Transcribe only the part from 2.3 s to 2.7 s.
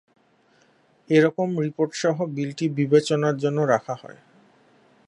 বিলটি